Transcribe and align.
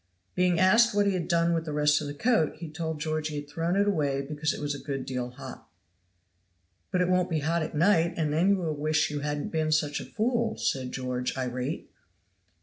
Being 0.33 0.57
asked 0.59 0.95
what 0.95 1.05
he 1.05 1.13
had 1.13 1.27
done 1.27 1.53
with 1.53 1.65
the 1.65 1.71
rest 1.73 2.01
of 2.01 2.07
the 2.07 2.15
coat, 2.15 2.55
he 2.55 2.71
told 2.71 2.99
George 2.99 3.27
he 3.27 3.35
had 3.35 3.47
thrown 3.47 3.75
it 3.75 3.87
away 3.87 4.21
because 4.23 4.51
it 4.51 4.59
was 4.59 4.73
a 4.73 4.79
good 4.79 5.05
deal 5.05 5.29
hot. 5.29 5.69
"But 6.89 7.01
it 7.01 7.07
won't 7.07 7.29
be 7.29 7.41
hot 7.41 7.61
at 7.61 7.75
night, 7.75 8.15
and 8.17 8.33
then 8.33 8.49
you 8.49 8.57
will 8.57 8.73
wish 8.73 9.11
you 9.11 9.19
hadn't 9.19 9.49
been 9.49 9.71
such 9.71 9.99
a 9.99 10.05
fool," 10.05 10.57
said 10.57 10.91
George, 10.91 11.37
irate. 11.37 11.91